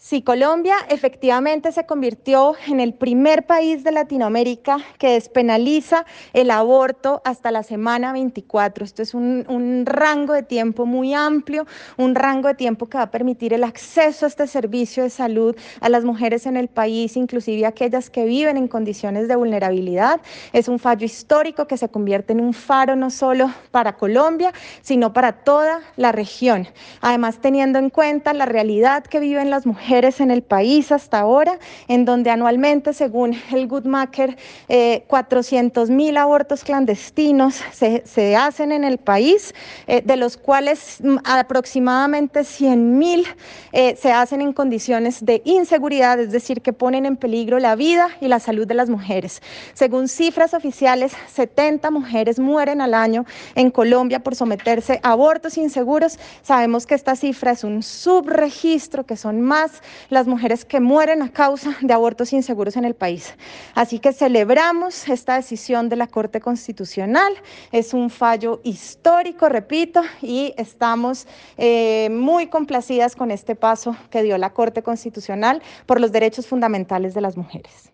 Sí, 0.00 0.22
Colombia 0.22 0.76
efectivamente 0.90 1.72
se 1.72 1.84
convirtió 1.84 2.54
en 2.68 2.78
el 2.78 2.94
primer 2.94 3.46
país 3.46 3.82
de 3.82 3.90
Latinoamérica 3.90 4.78
que 4.96 5.14
despenaliza 5.14 6.06
el 6.32 6.52
aborto 6.52 7.20
hasta 7.24 7.50
la 7.50 7.64
semana 7.64 8.12
24. 8.12 8.84
Esto 8.84 9.02
es 9.02 9.12
un, 9.12 9.44
un, 9.48 9.86
rango 9.86 10.34
de 10.34 10.44
tiempo 10.44 10.86
muy 10.86 11.14
amplio, 11.14 11.66
un 11.96 12.14
rango 12.14 12.46
de 12.46 12.54
tiempo 12.54 12.86
que 12.86 12.96
va 12.96 13.04
a 13.04 13.10
permitir 13.10 13.52
el 13.52 13.64
acceso 13.64 14.24
a 14.24 14.28
este 14.28 14.46
servicio 14.46 15.02
de 15.02 15.10
salud 15.10 15.56
a 15.80 15.88
las 15.88 16.04
mujeres 16.04 16.46
en 16.46 16.56
el 16.56 16.68
país, 16.68 17.16
inclusive 17.16 17.66
aquellas 17.66 18.08
que 18.08 18.24
viven 18.24 18.56
en 18.56 18.68
condiciones 18.68 19.26
de 19.26 19.34
vulnerabilidad. 19.34 20.20
Es 20.52 20.68
un 20.68 20.78
fallo 20.78 21.06
histórico 21.06 21.66
que 21.66 21.76
se 21.76 21.88
convierte 21.88 22.34
en 22.34 22.40
un 22.40 22.54
faro 22.54 22.94
no 22.94 23.10
solo 23.10 23.52
para 23.72 23.96
Colombia, 23.96 24.52
sino 24.80 25.12
para 25.12 25.32
toda 25.32 25.80
la 25.96 26.12
región. 26.12 26.68
Además, 27.00 27.40
teniendo 27.40 27.80
en 27.80 27.90
cuenta 27.90 28.32
la 28.32 28.46
realidad 28.46 29.02
que 29.02 29.18
viven 29.18 29.50
las 29.50 29.66
mujeres 29.66 29.87
en 29.90 30.30
el 30.30 30.42
país 30.42 30.92
hasta 30.92 31.20
ahora, 31.20 31.58
en 31.88 32.04
donde 32.04 32.30
anualmente, 32.30 32.92
según 32.92 33.34
el 33.52 33.66
Goodmaker, 33.66 34.36
eh, 34.68 35.04
400 35.06 35.88
mil 35.88 36.16
abortos 36.18 36.62
clandestinos 36.62 37.62
se, 37.72 38.02
se, 38.06 38.36
hacen 38.36 38.70
en 38.70 38.84
el 38.84 38.98
país, 38.98 39.54
eh, 39.86 40.02
de 40.04 40.16
los 40.16 40.36
cuales 40.36 40.98
mm, 41.02 41.16
aproximadamente 41.24 42.44
100 42.44 42.98
mil 42.98 43.26
eh, 43.72 43.96
se 43.96 44.12
hacen 44.12 44.42
en 44.42 44.52
condiciones 44.52 45.24
de 45.24 45.40
inseguridad, 45.46 46.20
es 46.20 46.32
decir, 46.32 46.60
que 46.60 46.74
ponen 46.74 47.06
en 47.06 47.16
peligro 47.16 47.58
la 47.58 47.74
vida 47.74 48.08
y 48.20 48.28
la 48.28 48.40
salud 48.40 48.66
de 48.66 48.74
las 48.74 48.90
mujeres. 48.90 49.40
Según 49.72 50.08
cifras 50.08 50.52
oficiales, 50.52 51.12
70 51.32 51.90
mujeres 51.90 52.38
mueren 52.38 52.82
al 52.82 52.92
año 52.92 53.24
en 53.54 53.70
Colombia 53.70 54.20
por 54.20 54.34
someterse 54.34 55.00
a 55.02 55.12
abortos 55.12 55.56
inseguros. 55.56 56.18
Sabemos 56.42 56.86
que 56.86 56.94
esta 56.94 57.16
cifra 57.16 57.52
es 57.52 57.64
un 57.64 57.82
subregistro, 57.82 59.06
que 59.06 59.16
son 59.16 59.40
más 59.40 59.77
las 60.08 60.26
mujeres 60.26 60.64
que 60.64 60.80
mueren 60.80 61.22
a 61.22 61.32
causa 61.32 61.76
de 61.80 61.92
abortos 61.92 62.32
inseguros 62.32 62.76
en 62.76 62.84
el 62.84 62.94
país. 62.94 63.34
Así 63.74 63.98
que 63.98 64.12
celebramos 64.12 65.08
esta 65.08 65.36
decisión 65.36 65.88
de 65.88 65.96
la 65.96 66.06
Corte 66.06 66.40
Constitucional. 66.40 67.32
Es 67.72 67.94
un 67.94 68.10
fallo 68.10 68.60
histórico, 68.64 69.48
repito, 69.48 70.02
y 70.22 70.54
estamos 70.56 71.26
eh, 71.56 72.08
muy 72.10 72.48
complacidas 72.48 73.16
con 73.16 73.30
este 73.30 73.54
paso 73.54 73.96
que 74.10 74.22
dio 74.22 74.38
la 74.38 74.50
Corte 74.50 74.82
Constitucional 74.82 75.62
por 75.86 76.00
los 76.00 76.12
derechos 76.12 76.46
fundamentales 76.46 77.14
de 77.14 77.20
las 77.20 77.36
mujeres. 77.36 77.92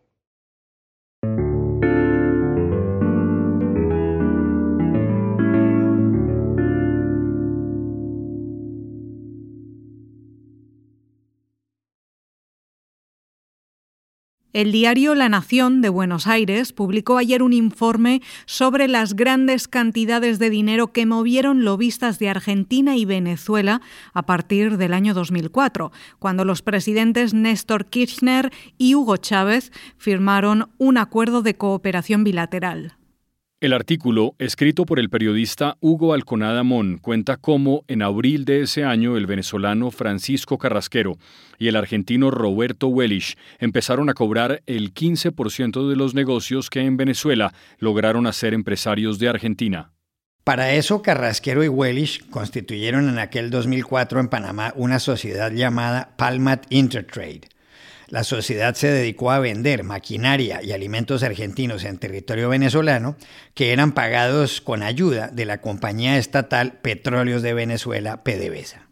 El 14.54 14.70
diario 14.70 15.16
La 15.16 15.28
Nación 15.28 15.82
de 15.82 15.88
Buenos 15.88 16.28
Aires 16.28 16.72
publicó 16.72 17.18
ayer 17.18 17.42
un 17.42 17.52
informe 17.52 18.22
sobre 18.46 18.86
las 18.86 19.16
grandes 19.16 19.66
cantidades 19.66 20.38
de 20.38 20.48
dinero 20.48 20.92
que 20.92 21.06
movieron 21.06 21.64
lobistas 21.64 22.20
de 22.20 22.28
Argentina 22.28 22.96
y 22.96 23.04
Venezuela 23.04 23.80
a 24.12 24.26
partir 24.26 24.76
del 24.76 24.94
año 24.94 25.12
2004, 25.12 25.90
cuando 26.20 26.44
los 26.44 26.62
presidentes 26.62 27.34
Néstor 27.34 27.86
Kirchner 27.86 28.52
y 28.78 28.94
Hugo 28.94 29.16
Chávez 29.16 29.72
firmaron 29.96 30.70
un 30.78 30.98
acuerdo 30.98 31.42
de 31.42 31.56
cooperación 31.56 32.22
bilateral. 32.22 32.94
El 33.64 33.72
artículo, 33.72 34.34
escrito 34.38 34.84
por 34.84 34.98
el 34.98 35.08
periodista 35.08 35.78
Hugo 35.80 36.12
Alconada 36.12 36.62
Mon, 36.64 36.98
cuenta 36.98 37.38
cómo 37.38 37.82
en 37.88 38.02
abril 38.02 38.44
de 38.44 38.60
ese 38.60 38.84
año 38.84 39.16
el 39.16 39.26
venezolano 39.26 39.90
Francisco 39.90 40.58
Carrasquero 40.58 41.16
y 41.58 41.68
el 41.68 41.76
argentino 41.76 42.30
Roberto 42.30 42.88
Wellish 42.88 43.38
empezaron 43.58 44.10
a 44.10 44.12
cobrar 44.12 44.62
el 44.66 44.92
15% 44.92 45.88
de 45.88 45.96
los 45.96 46.14
negocios 46.14 46.68
que 46.68 46.80
en 46.80 46.98
Venezuela 46.98 47.54
lograron 47.78 48.26
hacer 48.26 48.52
empresarios 48.52 49.18
de 49.18 49.30
Argentina. 49.30 49.92
Para 50.44 50.74
eso, 50.74 51.00
Carrasquero 51.00 51.64
y 51.64 51.68
Wellish 51.68 52.28
constituyeron 52.28 53.08
en 53.08 53.18
aquel 53.18 53.48
2004 53.48 54.20
en 54.20 54.28
Panamá 54.28 54.74
una 54.76 54.98
sociedad 54.98 55.50
llamada 55.50 56.12
Palmat 56.18 56.66
Intertrade 56.68 57.53
la 58.08 58.24
sociedad 58.24 58.74
se 58.74 58.88
dedicó 58.88 59.30
a 59.30 59.38
vender 59.38 59.84
maquinaria 59.84 60.62
y 60.62 60.72
alimentos 60.72 61.22
argentinos 61.22 61.84
en 61.84 61.98
territorio 61.98 62.48
venezolano 62.48 63.16
que 63.54 63.72
eran 63.72 63.92
pagados 63.92 64.60
con 64.60 64.82
ayuda 64.82 65.28
de 65.28 65.44
la 65.44 65.60
compañía 65.60 66.18
estatal 66.18 66.78
Petróleos 66.82 67.42
de 67.42 67.54
Venezuela, 67.54 68.22
PDVSA. 68.22 68.88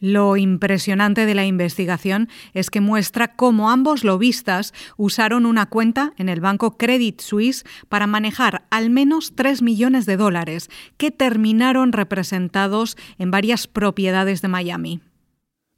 Lo 0.00 0.36
impresionante 0.36 1.24
de 1.24 1.34
la 1.34 1.46
investigación 1.46 2.28
es 2.52 2.68
que 2.68 2.82
muestra 2.82 3.36
cómo 3.36 3.70
ambos 3.70 4.04
lobistas 4.04 4.74
usaron 4.98 5.46
una 5.46 5.66
cuenta 5.66 6.12
en 6.18 6.28
el 6.28 6.40
banco 6.40 6.76
Credit 6.76 7.20
Suisse 7.22 7.64
para 7.88 8.06
manejar 8.06 8.66
al 8.70 8.90
menos 8.90 9.34
3 9.34 9.62
millones 9.62 10.04
de 10.04 10.18
dólares 10.18 10.68
que 10.98 11.10
terminaron 11.10 11.92
representados 11.92 12.98
en 13.18 13.30
varias 13.30 13.66
propiedades 13.66 14.42
de 14.42 14.48
Miami. 14.48 15.00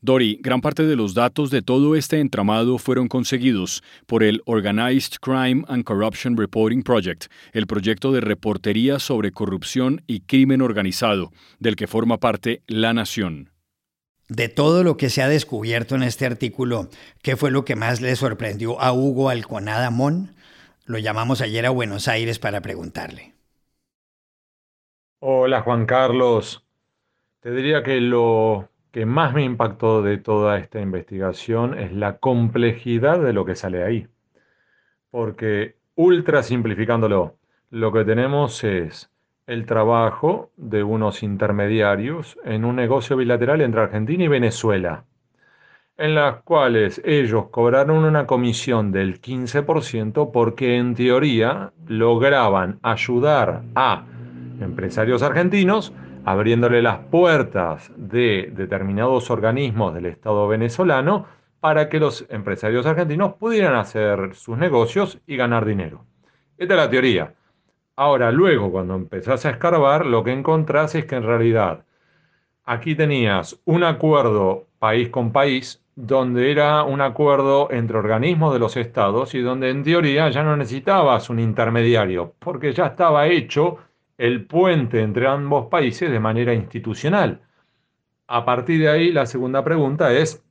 Dori, 0.06 0.38
gran 0.40 0.60
parte 0.60 0.84
de 0.84 0.94
los 0.94 1.14
datos 1.14 1.50
de 1.50 1.62
todo 1.62 1.96
este 1.96 2.20
entramado 2.20 2.78
fueron 2.78 3.08
conseguidos 3.08 3.82
por 4.06 4.22
el 4.22 4.40
Organized 4.46 5.16
Crime 5.20 5.64
and 5.66 5.82
Corruption 5.82 6.36
Reporting 6.36 6.84
Project, 6.84 7.24
el 7.52 7.66
proyecto 7.66 8.12
de 8.12 8.20
reportería 8.20 9.00
sobre 9.00 9.32
corrupción 9.32 10.04
y 10.06 10.20
crimen 10.20 10.62
organizado, 10.62 11.32
del 11.58 11.74
que 11.74 11.88
forma 11.88 12.18
parte 12.18 12.62
La 12.68 12.94
Nación. 12.94 13.50
De 14.28 14.48
todo 14.48 14.84
lo 14.84 14.96
que 14.96 15.10
se 15.10 15.22
ha 15.22 15.28
descubierto 15.28 15.96
en 15.96 16.04
este 16.04 16.24
artículo, 16.24 16.88
¿qué 17.20 17.34
fue 17.34 17.50
lo 17.50 17.64
que 17.64 17.74
más 17.74 18.00
le 18.00 18.14
sorprendió 18.14 18.80
a 18.80 18.92
Hugo 18.92 19.28
Alconada 19.28 19.90
Mon? 19.90 20.36
Lo 20.84 20.98
llamamos 20.98 21.40
ayer 21.40 21.66
a 21.66 21.70
Buenos 21.70 22.06
Aires 22.06 22.38
para 22.38 22.60
preguntarle. 22.60 23.34
Hola 25.18 25.62
Juan 25.62 25.84
Carlos. 25.84 26.64
Te 27.40 27.50
diría 27.50 27.82
que 27.82 28.00
lo 28.00 28.70
que 28.96 29.04
más 29.04 29.34
me 29.34 29.44
impactó 29.44 30.00
de 30.00 30.16
toda 30.16 30.56
esta 30.56 30.80
investigación 30.80 31.78
es 31.78 31.92
la 31.92 32.16
complejidad 32.16 33.20
de 33.20 33.34
lo 33.34 33.44
que 33.44 33.54
sale 33.54 33.84
ahí. 33.84 34.06
Porque, 35.10 35.76
ultra 35.96 36.42
simplificándolo, 36.42 37.36
lo 37.68 37.92
que 37.92 38.06
tenemos 38.06 38.64
es 38.64 39.12
el 39.46 39.66
trabajo 39.66 40.50
de 40.56 40.82
unos 40.82 41.22
intermediarios 41.22 42.38
en 42.42 42.64
un 42.64 42.76
negocio 42.76 43.18
bilateral 43.18 43.60
entre 43.60 43.82
Argentina 43.82 44.24
y 44.24 44.28
Venezuela, 44.28 45.04
en 45.98 46.14
las 46.14 46.42
cuales 46.42 47.02
ellos 47.04 47.50
cobraron 47.50 48.02
una 48.02 48.26
comisión 48.26 48.92
del 48.92 49.20
15% 49.20 50.30
porque 50.32 50.78
en 50.78 50.94
teoría 50.94 51.70
lograban 51.86 52.78
ayudar 52.80 53.60
a 53.74 54.06
empresarios 54.58 55.22
argentinos 55.22 55.92
abriéndole 56.26 56.82
las 56.82 56.98
puertas 56.98 57.92
de 57.96 58.50
determinados 58.52 59.30
organismos 59.30 59.94
del 59.94 60.06
Estado 60.06 60.48
venezolano 60.48 61.24
para 61.60 61.88
que 61.88 62.00
los 62.00 62.26
empresarios 62.28 62.84
argentinos 62.84 63.34
pudieran 63.34 63.76
hacer 63.76 64.34
sus 64.34 64.58
negocios 64.58 65.20
y 65.28 65.36
ganar 65.36 65.64
dinero. 65.64 66.04
Esta 66.58 66.74
es 66.74 66.80
la 66.80 66.90
teoría. 66.90 67.34
Ahora, 67.94 68.32
luego, 68.32 68.72
cuando 68.72 68.96
empezás 68.96 69.46
a 69.46 69.50
escarbar, 69.50 70.04
lo 70.04 70.24
que 70.24 70.32
encontrás 70.32 70.96
es 70.96 71.04
que 71.04 71.14
en 71.14 71.22
realidad 71.22 71.84
aquí 72.64 72.96
tenías 72.96 73.60
un 73.64 73.84
acuerdo 73.84 74.66
país 74.80 75.10
con 75.10 75.30
país, 75.30 75.80
donde 75.94 76.50
era 76.50 76.82
un 76.82 77.02
acuerdo 77.02 77.70
entre 77.70 77.98
organismos 77.98 78.52
de 78.52 78.58
los 78.58 78.76
estados 78.76 79.32
y 79.36 79.42
donde 79.42 79.70
en 79.70 79.84
teoría 79.84 80.28
ya 80.30 80.42
no 80.42 80.56
necesitabas 80.56 81.30
un 81.30 81.38
intermediario, 81.38 82.34
porque 82.40 82.72
ya 82.72 82.86
estaba 82.86 83.28
hecho 83.28 83.78
el 84.18 84.46
puente 84.46 85.02
entre 85.02 85.26
ambos 85.26 85.66
países 85.66 86.10
de 86.10 86.20
manera 86.20 86.54
institucional. 86.54 87.42
A 88.28 88.44
partir 88.44 88.80
de 88.80 88.88
ahí, 88.88 89.12
la 89.12 89.26
segunda 89.26 89.62
pregunta 89.64 90.12
es 90.12 90.44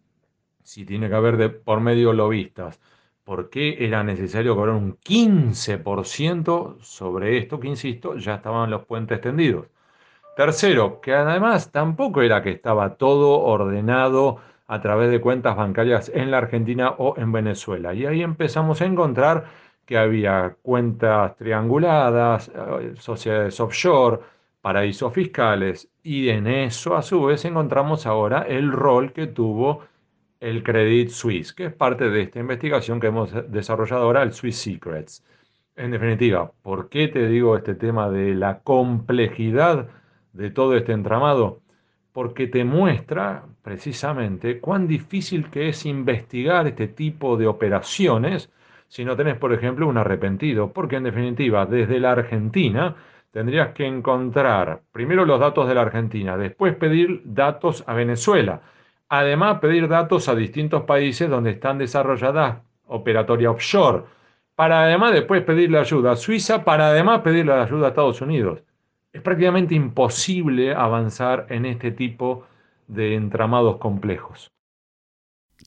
si 0.65 0.85
tiene 0.85 1.09
que 1.09 1.15
haber 1.15 1.37
de, 1.37 1.49
por 1.49 1.79
medio 1.81 2.13
lobistas. 2.13 2.81
por 3.23 3.49
qué 3.49 3.77
era 3.85 4.03
necesario 4.03 4.55
cobrar 4.55 4.75
un 4.75 4.97
15% 4.99 6.79
sobre 6.81 7.37
esto, 7.39 7.59
que 7.59 7.67
insisto, 7.67 8.17
ya 8.17 8.35
estaban 8.35 8.69
los 8.69 8.85
puentes 8.85 9.21
tendidos. 9.21 9.67
Tercero, 10.35 11.01
que 11.01 11.13
además 11.13 11.71
tampoco 11.71 12.21
era 12.21 12.43
que 12.43 12.51
estaba 12.51 12.97
todo 12.97 13.39
ordenado 13.41 14.39
a 14.67 14.81
través 14.81 15.11
de 15.11 15.21
cuentas 15.21 15.55
bancarias 15.55 16.11
en 16.13 16.31
la 16.31 16.39
Argentina 16.39 16.91
o 16.97 17.15
en 17.17 17.31
Venezuela. 17.31 17.93
Y 17.93 18.05
ahí 18.05 18.21
empezamos 18.21 18.81
a 18.81 18.85
encontrar 18.85 19.45
que 19.85 19.97
había 19.97 20.55
cuentas 20.61 21.35
trianguladas, 21.37 22.49
eh, 22.49 22.93
sociedades 22.97 23.59
offshore, 23.59 24.19
paraísos 24.61 25.13
fiscales, 25.13 25.89
y 26.03 26.29
en 26.29 26.47
eso 26.47 26.95
a 26.95 27.01
su 27.01 27.23
vez 27.23 27.45
encontramos 27.45 28.05
ahora 28.05 28.43
el 28.43 28.71
rol 28.71 29.13
que 29.13 29.27
tuvo 29.27 29.83
el 30.39 30.63
Credit 30.63 31.09
Suisse, 31.09 31.53
que 31.53 31.65
es 31.65 31.73
parte 31.73 32.09
de 32.09 32.23
esta 32.23 32.39
investigación 32.39 32.99
que 32.99 33.07
hemos 33.07 33.31
desarrollado 33.51 34.03
ahora, 34.03 34.23
el 34.23 34.33
Swiss 34.33 34.57
Secrets. 34.57 35.23
En 35.75 35.91
definitiva, 35.91 36.51
¿por 36.61 36.89
qué 36.89 37.07
te 37.07 37.27
digo 37.27 37.57
este 37.57 37.75
tema 37.75 38.09
de 38.09 38.35
la 38.35 38.59
complejidad 38.59 39.89
de 40.33 40.49
todo 40.51 40.75
este 40.75 40.93
entramado? 40.93 41.61
Porque 42.13 42.47
te 42.47 42.63
muestra 42.63 43.45
precisamente 43.61 44.59
cuán 44.61 44.87
difícil 44.87 45.49
que 45.49 45.69
es 45.69 45.85
investigar 45.85 46.67
este 46.67 46.87
tipo 46.87 47.37
de 47.37 47.47
operaciones 47.47 48.49
si 48.95 49.03
no 49.03 49.17
tenés, 49.17 49.35
por 49.37 49.51
ejemplo, 49.51 49.89
un 49.89 49.97
arrepentido, 49.97 50.71
porque 50.71 50.95
en 50.95 51.03
definitiva, 51.03 51.65
desde 51.65 51.99
la 51.99 52.13
Argentina, 52.13 52.95
tendrías 53.29 53.73
que 53.73 53.85
encontrar 53.85 54.83
primero 54.93 55.25
los 55.25 55.37
datos 55.37 55.67
de 55.67 55.75
la 55.75 55.81
Argentina, 55.81 56.37
después 56.37 56.77
pedir 56.77 57.21
datos 57.25 57.83
a 57.87 57.93
Venezuela, 57.93 58.61
además 59.09 59.59
pedir 59.59 59.89
datos 59.89 60.29
a 60.29 60.35
distintos 60.35 60.83
países 60.83 61.29
donde 61.29 61.51
están 61.51 61.77
desarrolladas 61.77 62.59
operatoria 62.87 63.51
offshore, 63.51 64.05
para 64.55 64.85
además 64.85 65.11
después 65.11 65.43
pedirle 65.43 65.77
ayuda 65.77 66.13
a 66.13 66.15
Suiza, 66.15 66.63
para 66.63 66.87
además 66.87 67.19
pedirle 67.19 67.51
ayuda 67.51 67.87
a 67.87 67.89
Estados 67.89 68.21
Unidos. 68.21 68.63
Es 69.11 69.21
prácticamente 69.21 69.75
imposible 69.75 70.73
avanzar 70.73 71.47
en 71.49 71.65
este 71.65 71.91
tipo 71.91 72.45
de 72.87 73.15
entramados 73.15 73.75
complejos. 73.75 74.54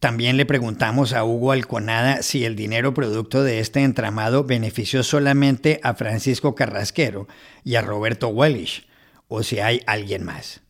También 0.00 0.36
le 0.36 0.46
preguntamos 0.46 1.12
a 1.12 1.24
Hugo 1.24 1.50
Alconada 1.50 2.22
si 2.22 2.44
el 2.44 2.54
dinero 2.54 2.94
producto 2.94 3.42
de 3.42 3.58
este 3.58 3.82
entramado 3.82 4.44
benefició 4.44 5.02
solamente 5.02 5.80
a 5.82 5.94
Francisco 5.94 6.54
Carrasquero 6.54 7.26
y 7.64 7.74
a 7.74 7.82
Roberto 7.82 8.28
Wellish, 8.28 8.88
o 9.26 9.42
si 9.42 9.58
hay 9.58 9.80
alguien 9.88 10.24
más. 10.24 10.62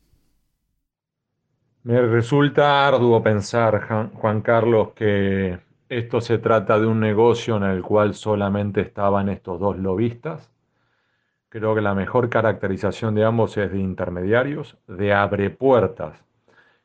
Me 1.82 2.00
resulta 2.00 2.88
arduo 2.88 3.22
pensar, 3.22 4.10
Juan 4.14 4.40
Carlos, 4.40 4.92
que 4.94 5.58
esto 5.90 6.22
se 6.22 6.38
trata 6.38 6.78
de 6.78 6.86
un 6.86 6.98
negocio 6.98 7.58
en 7.58 7.64
el 7.64 7.82
cual 7.82 8.14
solamente 8.14 8.80
estaban 8.80 9.28
estos 9.28 9.60
dos 9.60 9.76
lobistas. 9.78 10.50
Creo 11.50 11.74
que 11.74 11.82
la 11.82 11.94
mejor 11.94 12.30
caracterización 12.30 13.14
de 13.14 13.24
ambos 13.24 13.58
es 13.58 13.70
de 13.72 13.78
intermediarios, 13.78 14.78
de 14.86 15.12
abre 15.12 15.50
puertas 15.50 16.27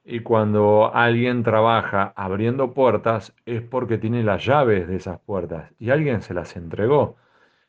y 0.05 0.19
cuando 0.21 0.93
alguien 0.93 1.43
trabaja 1.43 2.13
abriendo 2.15 2.73
puertas 2.73 3.33
es 3.45 3.61
porque 3.61 3.97
tiene 3.97 4.23
las 4.23 4.45
llaves 4.45 4.87
de 4.87 4.97
esas 4.97 5.19
puertas 5.19 5.71
y 5.79 5.89
alguien 5.91 6.21
se 6.21 6.33
las 6.33 6.55
entregó. 6.57 7.17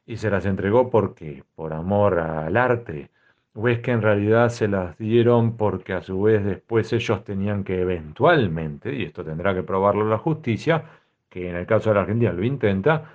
Y 0.07 0.19
se 0.19 0.31
las 0.31 0.45
entregó 0.47 0.91
porque 0.91 1.45
por 1.55 1.73
amor 1.73 2.19
al 2.19 2.57
arte. 2.57 3.11
O 3.55 3.69
es 3.69 3.81
que 3.81 3.93
en 3.93 4.03
realidad 4.03 4.50
se 4.50 4.69
las 4.69 4.99
dieron 4.99 5.57
porque 5.57 5.93
a 5.95 6.03
su 6.03 6.23
vez 6.23 6.45
después 6.45 6.93
ellos 6.93 7.25
tenían 7.25 7.64
que 7.64 7.81
eventualmente, 7.81 8.95
y 8.95 9.05
esto 9.05 9.25
tendrá 9.25 9.55
que 9.55 9.62
probarlo 9.62 10.09
la 10.09 10.19
justicia, 10.19 10.85
que 11.31 11.50
en 11.50 11.57
el 11.57 11.67
caso 11.67 11.91
de 11.91 11.95
la 11.97 12.03
Argentina 12.03 12.33
lo 12.33 12.45
intenta, 12.45 13.11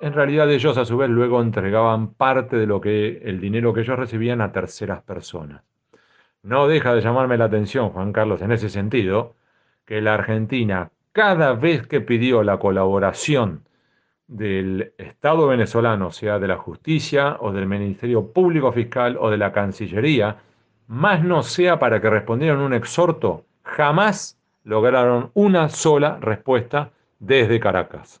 en 0.00 0.12
realidad 0.14 0.50
ellos 0.50 0.78
a 0.78 0.84
su 0.84 0.96
vez 0.96 1.10
luego 1.10 1.40
entregaban 1.42 2.14
parte 2.14 2.56
de 2.56 2.66
lo 2.66 2.80
que 2.80 3.18
el 3.24 3.40
dinero 3.40 3.72
que 3.72 3.82
ellos 3.82 3.98
recibían 3.98 4.40
a 4.40 4.52
terceras 4.52 5.02
personas. 5.02 5.62
No 6.42 6.66
deja 6.66 6.92
de 6.94 7.00
llamarme 7.00 7.38
la 7.38 7.44
atención, 7.44 7.90
Juan 7.90 8.12
Carlos, 8.12 8.42
en 8.42 8.50
ese 8.50 8.68
sentido, 8.68 9.36
que 9.84 10.00
la 10.00 10.14
Argentina, 10.14 10.90
cada 11.12 11.54
vez 11.54 11.86
que 11.86 12.00
pidió 12.00 12.42
la 12.42 12.58
colaboración 12.58 13.62
del 14.26 14.92
Estado 14.98 15.46
venezolano, 15.46 16.10
sea 16.10 16.40
de 16.40 16.48
la 16.48 16.56
justicia 16.56 17.36
o 17.38 17.52
del 17.52 17.66
Ministerio 17.66 18.32
Público 18.32 18.72
Fiscal 18.72 19.16
o 19.20 19.30
de 19.30 19.36
la 19.36 19.52
Cancillería, 19.52 20.38
más 20.88 21.22
no 21.22 21.44
sea 21.44 21.78
para 21.78 22.00
que 22.00 22.10
respondieran 22.10 22.58
un 22.58 22.74
exhorto, 22.74 23.44
jamás 23.62 24.36
lograron 24.64 25.30
una 25.34 25.68
sola 25.68 26.18
respuesta 26.20 26.90
desde 27.20 27.60
Caracas. 27.60 28.20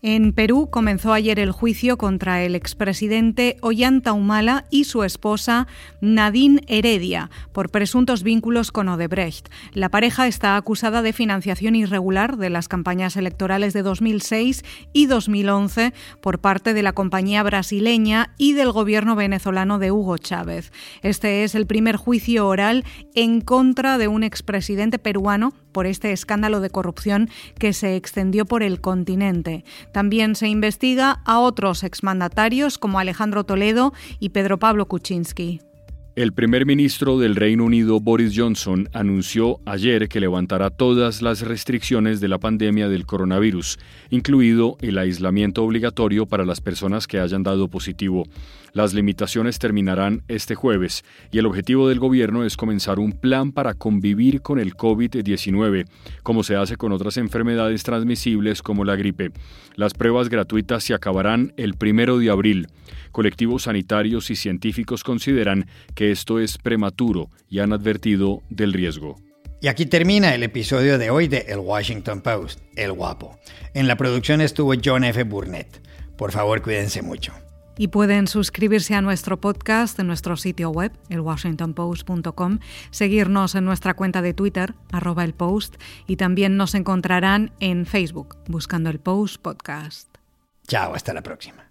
En 0.00 0.32
Perú 0.32 0.68
comenzó 0.70 1.12
ayer 1.12 1.40
el 1.40 1.50
juicio 1.50 1.98
contra 1.98 2.44
el 2.44 2.54
expresidente 2.54 3.56
Ollanta 3.62 4.12
Humala 4.12 4.64
y 4.70 4.84
su 4.84 5.02
esposa 5.02 5.66
Nadine 6.00 6.62
Heredia 6.68 7.30
por 7.50 7.70
presuntos 7.70 8.22
vínculos 8.22 8.70
con 8.70 8.88
Odebrecht. 8.88 9.48
La 9.72 9.88
pareja 9.88 10.28
está 10.28 10.56
acusada 10.56 11.02
de 11.02 11.12
financiación 11.12 11.74
irregular 11.74 12.36
de 12.36 12.48
las 12.48 12.68
campañas 12.68 13.16
electorales 13.16 13.72
de 13.72 13.82
2006 13.82 14.64
y 14.92 15.06
2011 15.06 15.92
por 16.20 16.38
parte 16.38 16.74
de 16.74 16.84
la 16.84 16.92
compañía 16.92 17.42
brasileña 17.42 18.34
y 18.38 18.52
del 18.52 18.70
gobierno 18.70 19.16
venezolano 19.16 19.80
de 19.80 19.90
Hugo 19.90 20.16
Chávez. 20.16 20.70
Este 21.02 21.42
es 21.42 21.56
el 21.56 21.66
primer 21.66 21.96
juicio 21.96 22.46
oral 22.46 22.84
en 23.16 23.40
contra 23.40 23.98
de 23.98 24.06
un 24.06 24.22
expresidente 24.22 25.00
peruano 25.00 25.54
por 25.72 25.86
este 25.86 26.12
escándalo 26.12 26.60
de 26.60 26.70
corrupción 26.70 27.28
que 27.58 27.72
se 27.72 27.96
extendió 27.96 28.46
por 28.46 28.62
el 28.62 28.80
continente. 28.80 29.64
También 29.92 30.34
se 30.34 30.48
investiga 30.48 31.22
a 31.24 31.38
otros 31.38 31.82
exmandatarios 31.84 32.78
como 32.78 32.98
Alejandro 32.98 33.44
Toledo 33.44 33.92
y 34.18 34.30
Pedro 34.30 34.58
Pablo 34.58 34.86
Kuczynski. 34.88 35.60
El 36.18 36.32
primer 36.32 36.66
ministro 36.66 37.16
del 37.16 37.36
Reino 37.36 37.64
Unido, 37.64 38.00
Boris 38.00 38.32
Johnson, 38.36 38.88
anunció 38.92 39.60
ayer 39.66 40.08
que 40.08 40.18
levantará 40.18 40.68
todas 40.70 41.22
las 41.22 41.42
restricciones 41.42 42.18
de 42.18 42.26
la 42.26 42.38
pandemia 42.38 42.88
del 42.88 43.06
coronavirus, 43.06 43.78
incluido 44.10 44.76
el 44.80 44.98
aislamiento 44.98 45.62
obligatorio 45.62 46.26
para 46.26 46.44
las 46.44 46.60
personas 46.60 47.06
que 47.06 47.20
hayan 47.20 47.44
dado 47.44 47.68
positivo. 47.68 48.24
Las 48.72 48.94
limitaciones 48.94 49.60
terminarán 49.60 50.24
este 50.26 50.56
jueves 50.56 51.04
y 51.30 51.38
el 51.38 51.46
objetivo 51.46 51.88
del 51.88 52.00
gobierno 52.00 52.44
es 52.44 52.56
comenzar 52.56 52.98
un 52.98 53.12
plan 53.12 53.52
para 53.52 53.74
convivir 53.74 54.42
con 54.42 54.58
el 54.58 54.74
COVID-19, 54.74 55.86
como 56.24 56.42
se 56.42 56.56
hace 56.56 56.76
con 56.76 56.90
otras 56.90 57.16
enfermedades 57.16 57.84
transmisibles 57.84 58.60
como 58.62 58.84
la 58.84 58.96
gripe. 58.96 59.30
Las 59.76 59.94
pruebas 59.94 60.28
gratuitas 60.28 60.82
se 60.82 60.94
acabarán 60.94 61.52
el 61.56 61.74
primero 61.74 62.18
de 62.18 62.30
abril. 62.30 62.66
Colectivos 63.12 63.64
sanitarios 63.64 64.30
y 64.30 64.36
científicos 64.36 65.04
consideran 65.04 65.66
que 65.94 66.10
esto 66.10 66.38
es 66.38 66.58
prematuro 66.58 67.30
y 67.48 67.60
han 67.60 67.72
advertido 67.72 68.42
del 68.50 68.72
riesgo. 68.72 69.16
Y 69.60 69.66
aquí 69.66 69.86
termina 69.86 70.34
el 70.34 70.44
episodio 70.44 70.98
de 70.98 71.10
hoy 71.10 71.26
de 71.26 71.46
El 71.48 71.58
Washington 71.58 72.20
Post, 72.20 72.60
El 72.76 72.92
Guapo. 72.92 73.38
En 73.74 73.88
la 73.88 73.96
producción 73.96 74.40
estuvo 74.40 74.72
John 74.82 75.02
F. 75.02 75.24
Burnett. 75.24 75.82
Por 76.16 76.30
favor, 76.30 76.62
cuídense 76.62 77.02
mucho. 77.02 77.32
Y 77.76 77.88
pueden 77.88 78.26
suscribirse 78.26 78.94
a 78.94 79.00
nuestro 79.00 79.40
podcast 79.40 79.98
en 79.98 80.08
nuestro 80.08 80.36
sitio 80.36 80.70
web, 80.70 80.92
elwashingtonpost.com, 81.10 82.58
seguirnos 82.90 83.54
en 83.54 83.64
nuestra 83.64 83.94
cuenta 83.94 84.22
de 84.22 84.34
Twitter, 84.34 84.74
arroba 84.92 85.24
el 85.24 85.32
post, 85.32 85.76
y 86.06 86.16
también 86.16 86.56
nos 86.56 86.74
encontrarán 86.74 87.52
en 87.60 87.86
Facebook, 87.86 88.36
buscando 88.48 88.90
el 88.90 88.98
Post 88.98 89.40
Podcast. 89.42 90.08
Chao, 90.66 90.94
hasta 90.94 91.14
la 91.14 91.22
próxima. 91.22 91.67